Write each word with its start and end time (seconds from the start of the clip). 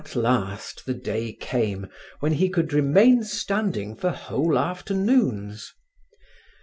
At 0.03 0.15
last 0.15 0.87
the 0.87 0.95
day 0.95 1.31
came 1.31 1.87
when 2.21 2.31
he 2.31 2.49
could 2.49 2.73
remain 2.73 3.21
standing 3.23 3.95
for 3.95 4.09
whole 4.09 4.57
afternoons. 4.57 5.75